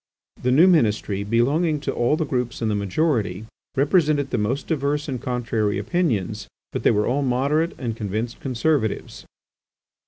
The 0.41 0.49
new 0.51 0.65
ministry, 0.67 1.23
belonging 1.23 1.79
to 1.81 1.93
all 1.93 2.17
the 2.17 2.25
groups 2.25 2.59
in 2.59 2.69
the 2.69 2.73
majority, 2.73 3.45
represented 3.75 4.31
the 4.31 4.39
most 4.39 4.65
diverse 4.65 5.07
and 5.07 5.21
contrary 5.21 5.77
opinions, 5.77 6.47
but 6.71 6.81
they 6.81 6.89
were 6.89 7.05
all 7.05 7.21
moderate 7.21 7.75
and 7.77 7.95
convinced 7.95 8.39
conservatives. 8.39 9.25